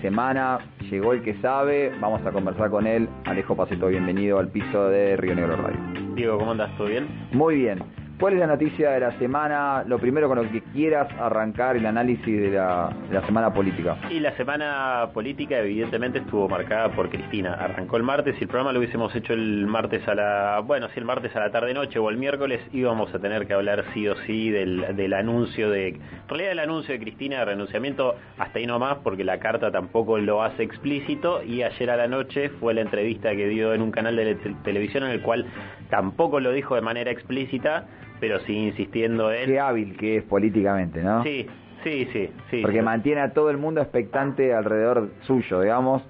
[0.00, 0.58] semana,
[0.90, 3.08] llegó el que sabe, vamos a conversar con él.
[3.24, 5.78] Alejo Paceto, bienvenido al piso de Río Negro Radio.
[6.14, 6.76] Diego, ¿cómo andas?
[6.76, 7.06] ¿Todo bien?
[7.32, 7.99] Muy bien.
[8.20, 9.82] ¿Cuál es la noticia de la semana?
[9.86, 12.92] Lo primero con lo que quieras arrancar el análisis de la,
[13.24, 13.96] semana política.
[14.10, 17.54] Y la semana política evidentemente estuvo marcada por Cristina.
[17.54, 20.98] Arrancó el martes y el programa lo hubiésemos hecho el martes a la, bueno, si
[20.98, 24.06] el martes a la tarde noche o el miércoles íbamos a tener que hablar sí
[24.06, 28.58] o sí del, del anuncio de, en realidad el anuncio de Cristina de renunciamiento hasta
[28.58, 32.74] ahí nomás porque la carta tampoco lo hace explícito y ayer a la noche fue
[32.74, 35.46] la entrevista que dio en un canal de televisión en el cual
[35.88, 37.86] tampoco lo dijo de manera explícita
[38.20, 39.46] pero sigue insistiendo en...
[39.46, 41.22] Qué hábil que es políticamente, ¿no?
[41.24, 41.46] Sí,
[41.82, 42.30] sí, sí.
[42.50, 46.02] sí Porque mantiene a todo el mundo expectante alrededor suyo, digamos.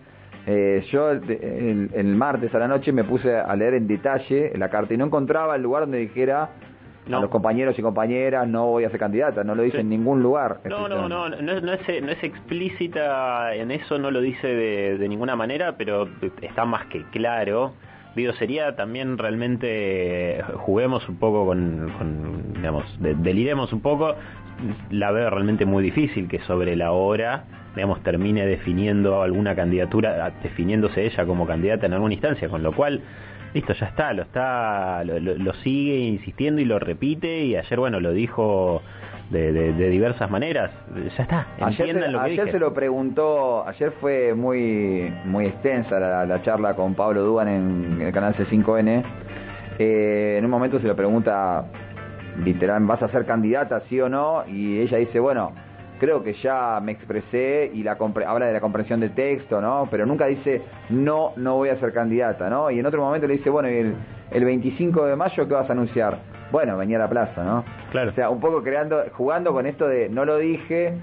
[0.46, 4.94] Eh, yo el, martes a la noche me puse a leer en detalle la carta
[4.94, 6.50] y no encontraba el lugar donde dijera
[7.06, 10.22] a los compañeros y compañeras no voy a ser candidata, no lo dice en ningún
[10.22, 10.60] lugar.
[10.64, 15.08] No, no, no, no, es, no es explícita en eso, no lo dice de, de
[15.08, 16.08] ninguna manera, pero
[16.40, 17.74] está más que claro
[18.16, 24.16] Digo, sería también realmente, juguemos un poco con, digamos, deliremos un poco,
[24.90, 27.44] la veo realmente muy difícil que sobre la hora,
[27.76, 33.00] digamos, termine definiendo alguna candidatura, definiéndose ella como candidata en alguna instancia, con lo cual,
[33.54, 38.12] listo, ya está, lo está, lo sigue insistiendo y lo repite, y ayer, bueno, lo
[38.12, 38.82] dijo
[39.30, 40.70] de, diversas maneras.
[41.16, 46.42] Ya está, ayer, lo que ayer se lo preguntó, ayer fue muy muy extensa la,
[46.42, 49.04] charla con Pablo Duan en el canal C5N.
[49.78, 51.64] Eh, en un momento se lo pregunta,
[52.44, 54.44] literal, ¿vas a ser candidata, sí o no?
[54.46, 55.52] Y ella dice, bueno,
[55.98, 57.92] creo que ya me expresé y la
[58.26, 59.88] habla de la comprensión de texto, ¿no?
[59.90, 62.70] Pero nunca dice, no, no voy a ser candidata, ¿no?
[62.70, 63.94] Y en otro momento le dice, bueno, el,
[64.30, 66.29] el 25 de mayo qué vas a anunciar?
[66.50, 67.64] Bueno, venía a la plaza, ¿no?
[67.90, 68.10] Claro.
[68.10, 70.94] O sea, un poco creando, jugando con esto de no lo dije,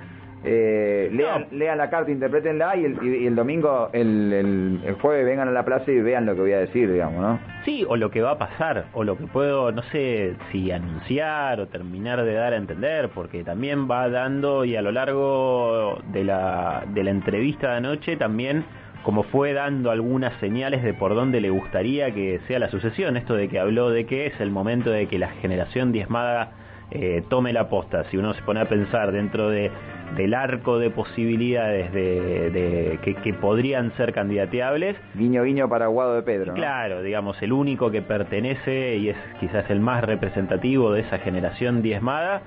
[0.43, 5.47] eh, lean, lean, la carta, interpretenla y el, y el domingo, el, el, jueves vengan
[5.47, 7.39] a la plaza y vean lo que voy a decir, digamos, ¿no?
[7.65, 11.59] Sí, o lo que va a pasar, o lo que puedo, no sé, si anunciar
[11.59, 16.23] o terminar de dar a entender, porque también va dando y a lo largo de
[16.23, 18.63] la, de la entrevista de anoche también
[19.07, 23.35] como fue dando algunas señales de por dónde le gustaría que sea la sucesión, esto
[23.35, 26.51] de que habló de que es el momento de que la generación diezmada
[26.91, 28.03] eh, tome la posta.
[28.11, 29.71] Si uno se pone a pensar dentro de,
[30.17, 34.97] del arco de posibilidades de, que, podrían ser candidateables.
[35.15, 36.53] Guiño, guiño para Guado de Pedro.
[36.53, 41.81] Claro, digamos, el único que pertenece y es quizás el más representativo de esa generación
[41.81, 42.41] diezmada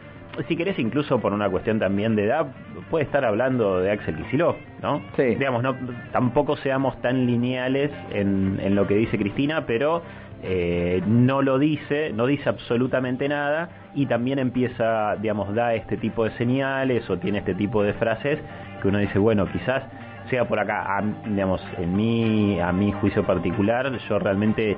[0.48, 2.46] si querés incluso por una cuestión también de edad,
[2.90, 5.02] puede estar hablando de Axel Kicillof, ¿no?
[5.16, 5.22] Sí.
[5.22, 5.76] Digamos, no,
[6.12, 10.02] tampoco seamos tan lineales en, en lo que dice Cristina, pero
[10.42, 16.24] eh, no lo dice, no dice absolutamente nada y también empieza, digamos, da este tipo
[16.24, 18.38] de señales o tiene este tipo de frases
[18.80, 19.82] que uno dice, bueno, quizás
[20.30, 24.76] sea por acá, digamos, en mi, a mi juicio particular, yo realmente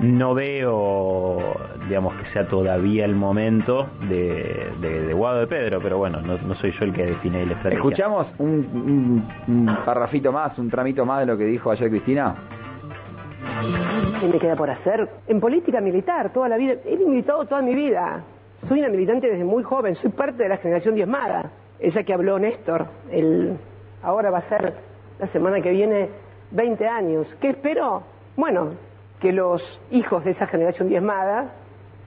[0.00, 1.38] no veo,
[1.88, 6.72] digamos, que sea todavía el momento de, de, Guado de Pedro, pero bueno, no, soy
[6.72, 7.78] yo el que define la estrategia.
[7.78, 12.34] ¿Escuchamos un, un, parrafito más, un tramito más de lo que dijo ayer Cristina?
[14.20, 15.08] ¿Qué me queda por hacer?
[15.28, 16.74] En política militar, toda la vida.
[16.84, 18.22] He militado toda mi vida.
[18.68, 21.50] Soy una militante desde muy joven, soy parte de la generación diezmada.
[21.78, 23.56] Esa que habló Néstor, el,
[24.02, 24.74] ahora va a ser
[25.18, 26.08] la semana que viene
[26.52, 27.26] 20 años.
[27.40, 28.02] ¿Qué espero?
[28.36, 28.70] Bueno,
[29.20, 31.52] que los hijos de esa generación diezmada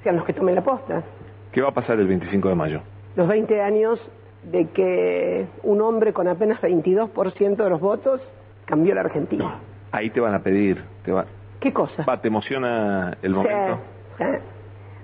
[0.03, 1.03] sean los que tomen la posta.
[1.51, 2.81] ¿Qué va a pasar el 25 de mayo?
[3.15, 3.99] Los 20 años
[4.43, 8.21] de que un hombre con apenas 22% de los votos
[8.65, 9.59] cambió la Argentina.
[9.91, 10.83] Ahí te van a pedir.
[11.05, 11.25] Te va...
[11.59, 12.03] ¿Qué cosa?
[12.21, 13.79] ¿Te emociona el momento?
[14.17, 14.25] Sí,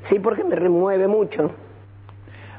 [0.10, 1.52] sí, porque me remueve mucho.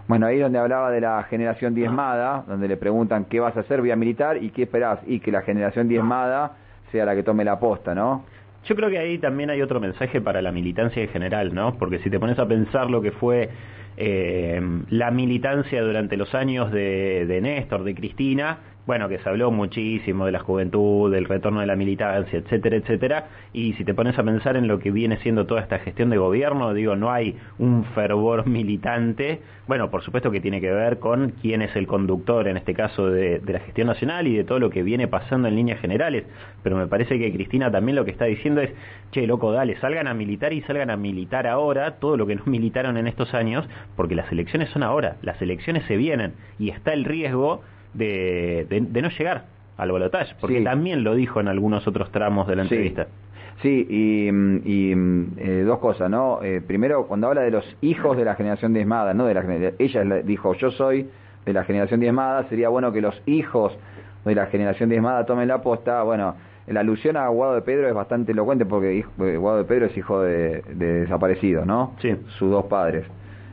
[0.07, 3.83] Bueno, ahí donde hablaba de la generación diezmada, donde le preguntan qué vas a hacer
[3.83, 6.53] vía militar y qué esperás, y que la generación diezmada
[6.91, 8.25] sea la que tome la posta, ¿no?
[8.67, 11.77] Yo creo que ahí también hay otro mensaje para la militancia en general, ¿no?
[11.79, 13.49] Porque si te pones a pensar lo que fue
[13.97, 14.61] eh,
[14.91, 20.27] la militancia durante los años de, de Néstor, de Cristina, bueno, que se habló muchísimo
[20.27, 24.23] de la juventud, del retorno de la militancia, etcétera, etcétera, y si te pones a
[24.23, 27.85] pensar en lo que viene siendo toda esta gestión de gobierno, digo, no hay un
[27.95, 32.57] fervor militante, bueno, por supuesto que tiene que ver con quién es el conductor, en
[32.57, 35.81] este caso, de, la gestión nacional y de todo lo que viene pasando en líneas
[35.81, 36.25] generales,
[36.63, 38.71] pero me parece que Cristina también lo que está diciendo es,
[39.13, 42.43] che, loco, dale, salgan a militar y salgan a militar ahora todo lo que no
[42.47, 46.93] militaron en estos años, porque las elecciones son ahora, las elecciones se vienen y está
[46.93, 47.63] el riesgo
[47.95, 49.45] de, de, no llegar
[49.77, 53.07] al balotaje, porque también lo dijo en algunos otros tramos de la entrevista.
[53.63, 54.29] Sí, y,
[54.65, 54.93] y
[55.39, 56.43] eh, dos cosas, ¿no?
[56.43, 60.03] Eh, primero, cuando habla de los hijos de la generación diezmada, no de la ella
[60.25, 61.09] dijo, yo soy
[61.45, 63.77] de la generación diezmada, sería bueno que los hijos
[64.25, 66.35] de la generación diezmada tomen la posta, bueno,
[66.67, 69.87] la alusión a Guado de Pedro es bastante elocuente porque hijo- eh, Guado de Pedro
[69.87, 71.95] es hijo de, de desaparecidos, ¿no?
[72.01, 72.15] Sí.
[72.39, 73.05] Sus dos padres,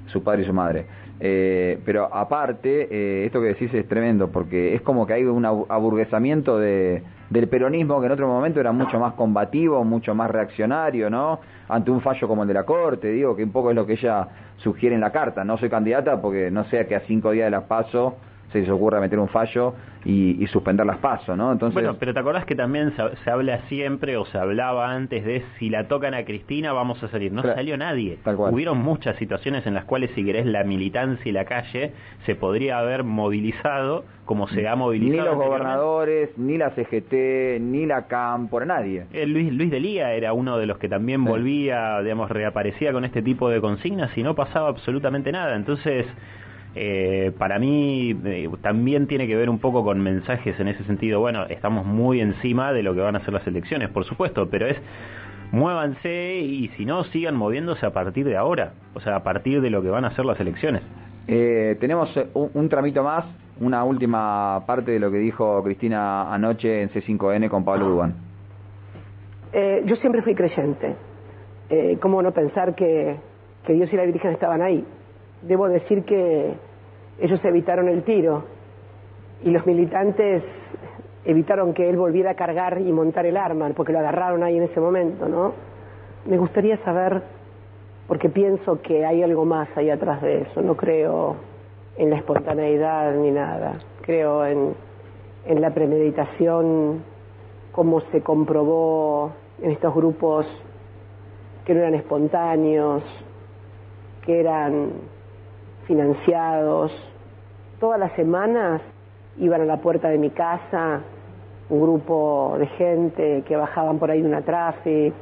[0.08, 0.86] su padre y su madre.
[1.20, 5.46] Eh, pero aparte, eh, esto que decís es tremendo porque es como que hay un
[5.46, 10.30] abu- aburguesamiento de, del peronismo que en otro momento era mucho más combativo, mucho más
[10.30, 11.40] reaccionario, ¿no?
[11.70, 13.94] Ante un fallo como el de la Corte, digo, que un poco es lo que
[13.94, 14.28] ella
[14.58, 15.44] sugiere en la carta.
[15.44, 18.18] No soy candidata porque no sea que a cinco días de las paso
[18.52, 19.74] se les ocurra meter un fallo
[20.06, 21.52] y, y suspender las pasos, ¿no?
[21.52, 25.26] Entonces, Bueno, pero te acordás que también se, se habla siempre o se hablaba antes
[25.26, 27.34] de si la tocan a Cristina vamos a salir.
[27.34, 27.58] No Claro.
[27.58, 28.18] salió nadie.
[28.24, 28.54] Tal cual.
[28.54, 31.92] Hubieron muchas situaciones en las cuales, si querés, la militancia y la calle
[32.26, 35.18] se podría haber movilizado como se ha ni movilizado.
[35.26, 35.48] los anteriormente.
[35.66, 39.06] gobernadores, ni la CGT, ni la CAM, por nadie.
[39.14, 41.28] Eh, Luis, Luis de Lía era uno de los que también Sí.
[41.30, 45.56] volvía, digamos, reaparecía con este tipo de consignas y no pasaba absolutamente nada.
[45.56, 46.06] Entonces,
[46.76, 51.20] eh, para mí eh, también tiene que ver un poco con mensajes en ese sentido.
[51.20, 54.68] Bueno, estamos muy encima de lo que van a ser las elecciones, por supuesto, pero
[54.68, 54.78] es
[55.52, 59.70] muévanse y si no, sigan moviéndose a partir de ahora, o sea, a partir de
[59.70, 60.82] lo que van a ser las elecciones.
[61.28, 63.26] Eh, tenemos eh, un, un tramito más,
[63.60, 68.28] una última parte de lo que dijo Cristina anoche en C5N con Pablo Duban.
[69.54, 70.96] Eh, yo siempre fui creyente.
[71.70, 73.18] Eh, ¿Cómo no pensar que,
[73.66, 74.86] que Dios y la Virgen estaban ahí?
[75.42, 76.54] Debo decir que
[77.20, 78.44] ellos evitaron el tiro
[79.44, 80.44] y los militantes
[81.26, 84.64] evitaron que él volviera a cargar y montar el arma, porque lo agarraron ahí en
[84.64, 85.54] ese momento, ¿no?
[86.26, 87.22] Me gustaría saber,
[88.08, 91.36] porque pienso que hay algo más ahí atrás de eso, no creo
[91.98, 94.74] en la espontaneidad ni nada, creo en,
[95.46, 97.04] en la premeditación,
[97.72, 100.48] cómo se comprobó en estos grupos
[101.66, 103.04] que no eran espontáneos,
[104.26, 104.92] que eran
[105.88, 106.92] financiados.
[107.80, 108.82] Todas las semanas
[109.40, 111.02] iban a la puerta de mi casa
[111.70, 115.14] un grupo de gente que bajaban por ahí de una traffic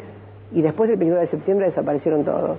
[0.52, 2.58] y después del 1 de septiembre desaparecieron todos.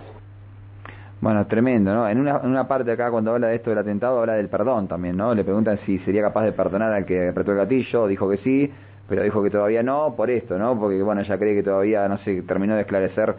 [1.20, 2.08] Bueno, tremendo, ¿no?
[2.08, 4.86] En una, en una parte acá, cuando habla de esto del atentado, habla del perdón
[4.86, 5.34] también, ¿no?
[5.34, 8.70] Le preguntan si sería capaz de perdonar al que apretó el gatillo, dijo que sí,
[9.08, 10.78] pero dijo que todavía no, por esto, ¿no?
[10.78, 13.34] Porque, bueno, ella cree que todavía, no sé, terminó de esclarecer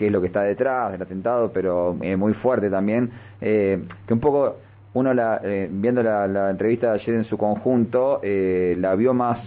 [0.00, 3.10] qué es lo que está detrás del atentado, pero eh, muy fuerte también,
[3.42, 4.56] eh, que un poco
[4.94, 9.12] uno, la, eh, viendo la, la entrevista de ayer en su conjunto, eh, la vio
[9.12, 9.38] más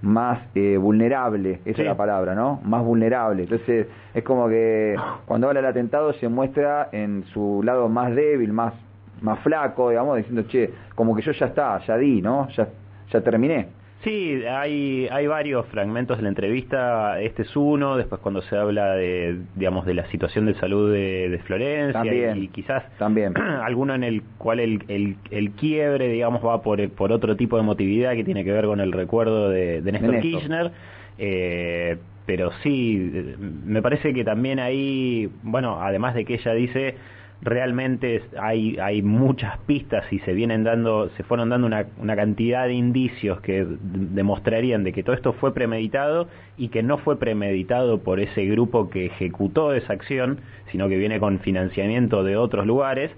[0.00, 1.82] más eh, vulnerable, esa Sí.
[1.82, 2.58] es la palabra, ¿no?
[2.64, 3.42] Más vulnerable.
[3.44, 4.96] Entonces, es como que
[5.26, 8.72] cuando habla del atentado se muestra en su lado más débil, más
[9.20, 12.48] más flaco, digamos, diciendo, che, como que yo ya está, ya di, ¿no?
[12.56, 12.66] Ya,
[13.12, 13.68] ya terminé.
[14.04, 18.94] Sí, hay, hay varios fragmentos de la entrevista, este es uno, después cuando se habla
[18.94, 23.34] de, digamos, de la situación de salud de, de Florencia También, y quizás también.
[23.62, 27.62] alguno en el cual el, el, el quiebre, digamos, va por, por otro tipo de
[27.62, 30.30] emotividad que tiene que ver con el recuerdo de, de Néstor, Néstor.
[30.30, 30.72] Kirchner.
[31.18, 31.96] Eh,
[32.26, 36.96] pero sí, eh, me parece que también ahí, bueno, además de que ella dice
[37.42, 42.66] realmente hay hay muchas pistas y se vienen dando se fueron dando una, una cantidad
[42.66, 47.98] de indicios que demostrarían de que todo esto fue premeditado y que no fue premeditado
[47.98, 50.38] por ese grupo que ejecutó esa acción
[50.70, 53.10] sino que viene con financiamiento de otros lugares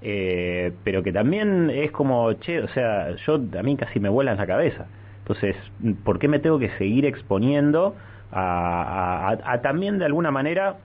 [0.00, 4.36] eh, pero que también es como che o sea yo a mí casi me vuelan
[4.36, 4.86] la cabeza.
[5.18, 5.56] Entonces
[6.04, 7.94] por qué me tengo que seguir exponiendo
[8.34, 10.78] a también de alguna manera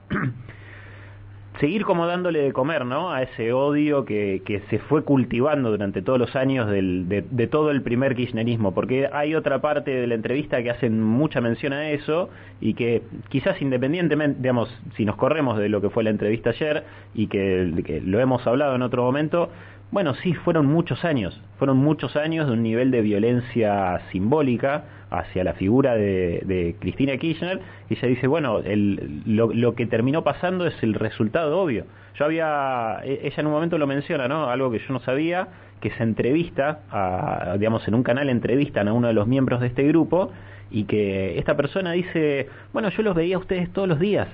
[1.60, 3.10] seguir como dándole de comer, ¿no?
[3.10, 7.46] A ese odio que, que se fue cultivando durante todos los años del, de, de
[7.46, 11.72] todo el primer kirchnerismo, porque hay otra parte de la entrevista que hacen mucha mención
[11.72, 16.10] a eso y que quizás independientemente, digamos, si nos corremos de lo que fue la
[16.10, 16.84] entrevista ayer
[17.14, 19.50] y que, que lo hemos hablado en otro momento,
[19.90, 25.42] bueno, sí, fueron muchos años, fueron muchos años de un nivel de violencia simbólica hacia
[25.44, 30.22] la figura de, de Cristina Kirchner y ella dice, bueno, el, lo, lo que terminó
[30.24, 31.86] pasando es el resultado obvio.
[32.18, 34.50] Yo había, e- ella en un momento lo menciona, ¿no?
[34.50, 35.48] Algo que yo no sabía,
[35.80, 39.68] que se entrevista, a, digamos, en un canal entrevistan a uno de los miembros de
[39.68, 40.32] este grupo
[40.70, 44.28] y que esta persona dice, bueno, yo los veía a ustedes todos los días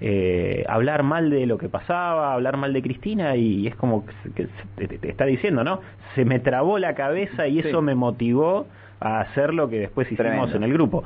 [0.00, 4.48] eh, hablar mal de lo que pasaba, hablar mal de Cristina y, es como que,
[4.76, 5.80] te, te está diciendo, ¿no?
[6.14, 7.68] Se me trabó la cabeza y Sí.
[7.68, 8.66] eso me motivó
[9.00, 10.56] a hacer lo que después hicimos Tremendo.
[10.56, 11.04] en el grupo.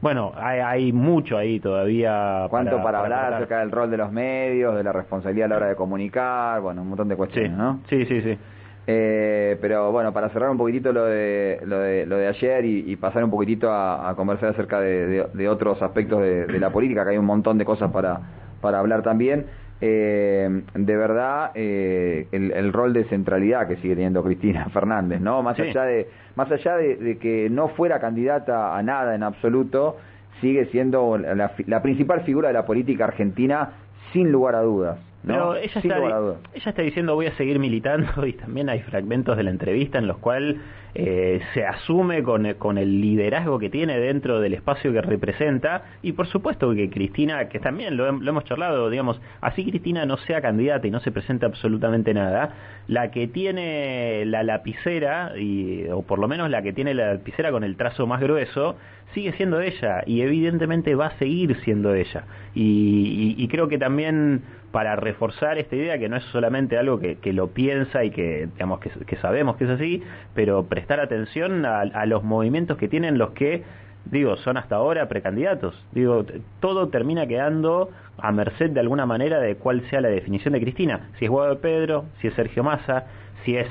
[0.00, 2.46] Bueno, hay, hay mucho ahí todavía.
[2.50, 5.66] ¿Cuánto para, hablar acerca del rol de los medios, de la responsabilidad a la hora
[5.68, 6.60] de comunicar?
[6.60, 7.80] Bueno, un montón de Sí, cuestiones, ¿no?
[7.88, 8.38] sí, sí, sí.
[8.90, 12.90] Eh, pero bueno, para cerrar un poquitito lo de lo de, lo de ayer y,
[12.90, 16.58] y pasar un poquitito a, a conversar acerca de, de- de otros aspectos de, de
[16.58, 18.18] la política, que hay un montón de cosas para,
[18.62, 19.44] para hablar también.
[19.82, 25.42] eh, de verdad eh, el, el, rol de centralidad que sigue teniendo Cristina Fernández, ¿no?
[25.42, 29.98] Más allá de más allá de, que no fuera candidata a nada en absoluto,
[30.40, 33.70] sigue siendo la, la principal figura de la política argentina
[34.14, 34.98] sin lugar a dudas.
[35.26, 39.42] Pero ella está, ella está diciendo voy a seguir militando y también hay fragmentos de
[39.42, 40.56] la entrevista en los cuales
[40.94, 42.46] eh, se asume con,
[42.78, 47.58] el liderazgo que tiene dentro del espacio que representa y por supuesto que Cristina, que
[47.58, 51.46] también lo, lo hemos charlado, digamos, así Cristina no sea candidata y no se presenta
[51.46, 52.54] absolutamente nada,
[52.86, 57.50] la que tiene la lapicera, y, o por lo menos la que tiene la lapicera
[57.50, 58.76] con el trazo más grueso,
[59.14, 62.24] sigue siendo ella y evidentemente va a seguir siendo ella.
[62.54, 64.42] Y, y, creo que también
[64.72, 68.80] para reforzar esta idea, que no es solamente algo que, lo piensa y que, digamos,
[68.80, 70.02] que, sabemos que es así,
[70.34, 73.64] pero prestar atención a, los movimientos que tienen los que
[74.04, 75.74] digo, son hasta ahora precandidatos.
[75.90, 76.24] Digo,
[76.60, 81.10] todo termina quedando a merced de alguna manera de cuál sea la definición de Cristina.
[81.18, 83.06] Si es Guado Pedro, si es Sergio Massa,
[83.44, 83.66] si es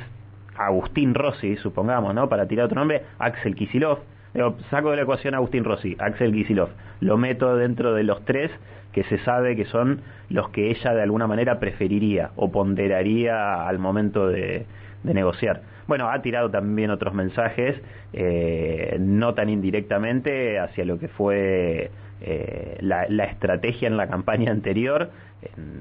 [0.57, 2.27] Agustín Rossi, supongamos, ¿no?
[2.27, 3.99] Para tirar otro nombre, Axel Kisilov.
[4.33, 6.71] Digo, saco de la ecuación Agustín Rossi, Axel Kisilov.
[6.99, 8.51] Lo meto dentro de los tres
[8.91, 13.79] que se sabe que son los que ella de alguna manera preferiría o ponderaría al
[13.79, 14.65] momento de,
[15.03, 15.61] de negociar.
[15.87, 17.81] Bueno, ha tirado también otros mensajes,
[18.13, 21.91] eh, no tan indirectamente, hacia lo que fue
[22.21, 25.09] eh, la, estrategia en la campaña anterior,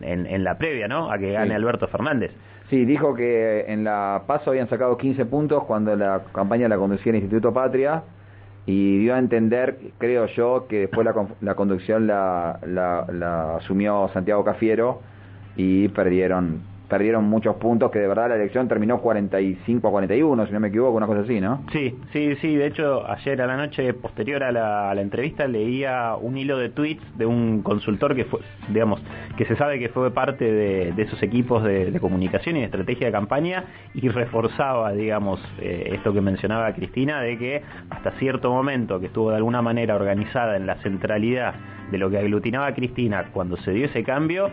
[0.02, 1.10] en, en, la previa, ¿no?
[1.10, 2.30] A que gane Alberto Fernández.
[2.70, 7.10] Sí, dijo que en la PASO habían sacado 15 puntos cuando la campaña la conducía
[7.10, 8.02] el Instituto Patria
[8.66, 14.08] y dio a entender, creo yo, que después la, la conducción la, la, la asumió
[14.12, 15.00] Santiago Cafiero
[15.56, 20.52] y perdieron perdieron muchos puntos, que de verdad la elección terminó 45 a 41, si
[20.52, 21.64] no me equivoco, una cosa así, ¿no?
[21.72, 26.36] Sí, sí, sí, de hecho ayer a la noche, posterior a la, entrevista, leía un
[26.36, 29.00] hilo de tweets de un consultor que fue, digamos,
[29.36, 33.12] que se sabe que fue parte de, esos equipos de, comunicación y de estrategia de
[33.12, 33.64] campaña
[33.94, 39.30] y reforzaba, digamos, eh, esto que mencionaba Cristina, de que hasta cierto momento que estuvo
[39.30, 41.54] de alguna manera organizada en la centralidad
[41.90, 44.50] de lo que aglutinaba Cristina cuando se dio ese cambio,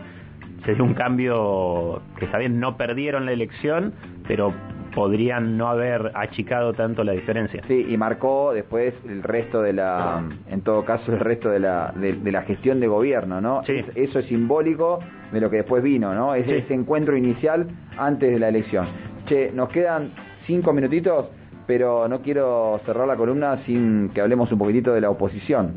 [0.64, 3.92] sería un cambio que está bien, no perdieron la elección,
[4.26, 4.52] pero
[4.94, 7.62] podrían no haber achicado tanto la diferencia.
[7.66, 11.92] Sí, y marcó después el resto de la, en todo caso, el resto de la,
[11.96, 13.62] de, la gestión de gobierno, ¿no?
[13.64, 13.84] Sí.
[13.94, 15.00] eso es simbólico
[15.32, 16.34] de lo que después vino, ¿no?
[16.34, 17.66] Es ese encuentro inicial
[17.98, 18.86] antes de la elección.
[19.26, 20.12] Che, nos quedan
[20.46, 21.26] cinco minutitos,
[21.66, 25.74] pero no quiero cerrar la columna sin que hablemos un poquitito de la oposición.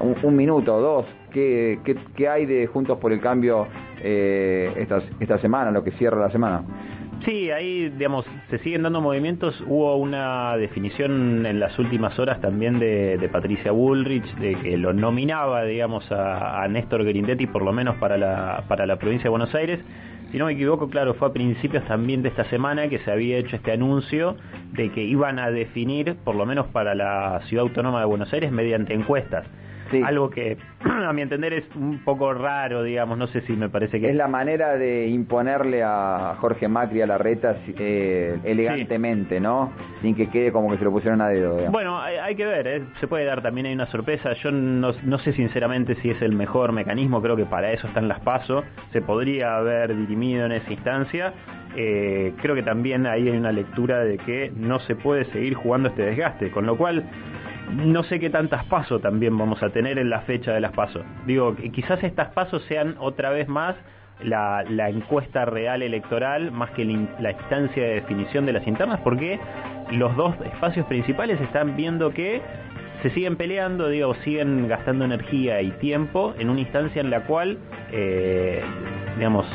[0.00, 3.66] Un, un minuto, dos, ¿qué, qué, qué hay de Juntos por el Cambio
[4.02, 6.62] eh, esta, esta semana, lo que cierra la semana.
[7.24, 9.60] Sí, ahí, digamos, se siguen dando movimientos.
[9.66, 15.64] Hubo una definición en las últimas horas también de, Patricia Bullrich, de que lo nominaba,
[15.64, 19.80] digamos, a, Néstor Grindetti, por lo menos para la, para la provincia de Buenos Aires.
[20.30, 23.38] Si no me equivoco, claro, fue a principios también de esta semana que se había
[23.38, 24.36] hecho este anuncio
[24.72, 28.52] de que iban a definir, por lo menos para la ciudad autónoma de Buenos Aires,
[28.52, 29.44] mediante encuestas.
[30.04, 34.00] Algo que a mi entender es un poco raro, digamos, no sé si me parece
[34.00, 34.10] que...
[34.10, 39.72] Es la manera de imponerle a Jorge Macri a la reta eh, elegantemente, ¿no?
[40.02, 41.70] Sin que quede como que se lo pusieron a dedo.
[41.70, 42.82] Bueno, hay, que ver, ¿eh?
[43.00, 44.32] se puede dar también hay una sorpresa.
[44.34, 48.08] Yo no, no, sé sinceramente si es el mejor mecanismo, creo que para eso están
[48.08, 48.64] las pasos.
[48.92, 51.32] Se podría haber dirimido en esa instancia.
[51.76, 55.90] Eh, creo que también ahí hay una lectura de que no se puede seguir jugando
[55.90, 57.04] este desgaste, con lo cual
[57.70, 61.02] no sé qué tantas pasos también vamos a tener en la fecha de las pasos.
[61.26, 63.76] Digo, quizás estas pasos sean otra vez más
[64.22, 69.38] la, encuesta real electoral más que la instancia de definición de las internas, porque
[69.92, 72.42] los dos espacios principales están viendo que
[73.02, 77.58] se siguen peleando, digo, siguen gastando energía y tiempo en una instancia en la cual,
[77.92, 78.60] eh,
[79.16, 79.46] digamos,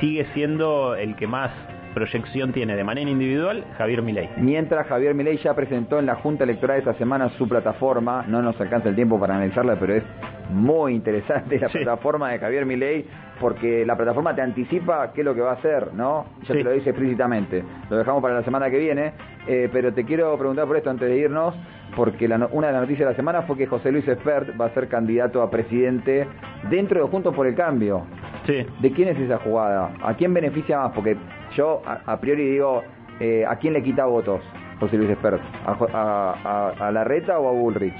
[0.00, 1.52] sigue siendo el que más
[1.94, 4.28] proyección tiene de manera individual Javier Milei.
[4.36, 8.60] Mientras Javier Milei ya presentó en la Junta Electoral esta semana su plataforma, no nos
[8.60, 10.04] alcanza el tiempo para analizarla, pero es
[10.50, 13.06] muy interesante la plataforma de Javier Milei
[13.40, 16.26] porque la plataforma te anticipa qué es lo que va a hacer, ¿no?
[16.42, 17.64] Ya te lo dice explícitamente.
[17.88, 19.12] Lo dejamos para la semana que viene,
[19.46, 21.54] eh, pero te quiero preguntar por esto antes de irnos,
[21.96, 24.74] porque una de las noticias de la semana fue que José Luis Espert va a
[24.74, 26.28] ser candidato a presidente
[26.68, 28.04] dentro de Juntos por el Cambio.
[28.46, 28.66] Sí.
[28.80, 29.92] ¿De quién es esa jugada?
[30.02, 30.92] ¿A quién beneficia más?
[30.92, 31.16] Porque
[31.56, 32.82] yo a, priori digo,
[33.20, 34.40] eh, ¿a quién le quita votos
[34.78, 35.40] José Luis Espert?
[35.66, 37.96] ¿A, a, la Reta o a Bullrich?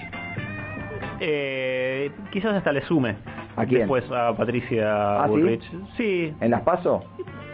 [1.21, 3.17] Eh, quizás hasta le sume.
[3.57, 3.81] ¿A quién?
[3.81, 5.63] Después a Patricia ¿Ah, Bullrich.
[5.97, 6.33] Sí?
[6.41, 7.05] ¿En las PASO?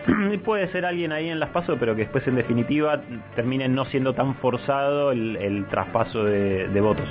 [0.45, 3.01] Puede ser alguien ahí en las PASO, pero que después en definitiva
[3.35, 7.09] termine no siendo tan forzado el, traspaso de, votos.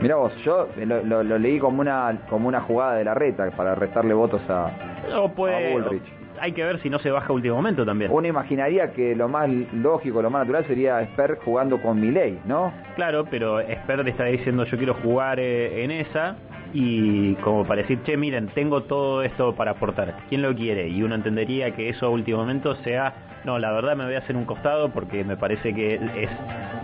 [0.00, 4.12] Mira vos, yo lo, leí como una como una jugada de la reta para restarle
[4.12, 4.70] votos a,
[5.14, 6.02] O puede, a Bullrich.
[6.40, 8.10] hay que ver si no se baja a último momento también.
[8.12, 12.72] Uno imaginaría que lo más lógico, lo más natural sería Esper jugando con Milei, ¿no?
[12.94, 16.36] Claro, pero Esper le está diciendo yo quiero jugar eh, en esa
[16.72, 20.14] y como para decir, che, miren, tengo todo esto para aportar.
[20.28, 20.88] ¿Quién lo quiere?
[20.88, 24.18] Y uno entendería que eso a último momento sea, no, la verdad me voy a
[24.18, 26.30] hacer un costado porque me parece que es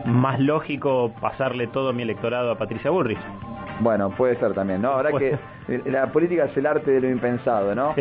[0.07, 3.19] más lógico pasarle todo mi electorado a Patricia Burris.
[3.81, 4.93] Bueno, puede ser también, ¿no?
[4.93, 5.39] Ahora que
[5.87, 7.95] la política es el arte de lo impensado, ¿no?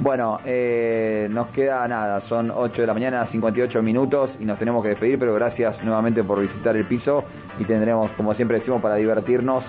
[0.00, 4.82] Bueno, eh, nos queda nada, son 8 de la mañana, 58 minutos y nos tenemos
[4.82, 7.24] que despedir, pero gracias nuevamente por visitar el piso
[7.58, 9.64] y tendremos, como siempre decimos, para divertirnos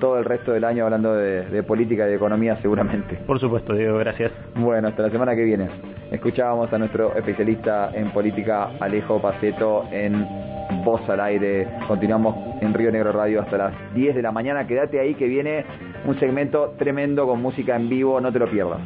[0.00, 3.16] todo el resto del año hablando de, de política y de economía seguramente.
[3.26, 4.32] Por supuesto, Diego, gracias.
[4.54, 5.68] Bueno, hasta la semana que viene.
[6.10, 10.26] Escuchábamos a nuestro especialista en política, Alejo Paceto, en
[10.70, 11.68] Voz al aire.
[11.86, 14.66] Continuamos en Río Negro Radio hasta las 10 de la mañana.
[14.66, 15.64] Quédate ahí que viene
[16.06, 18.20] un segmento tremendo con música en vivo.
[18.20, 18.80] No te lo pierdas.